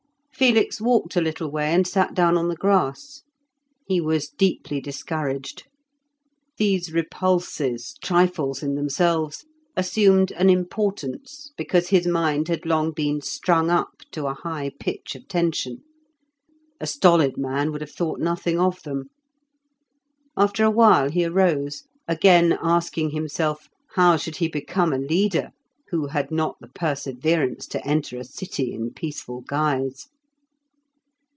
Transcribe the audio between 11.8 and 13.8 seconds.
his mind had long been strung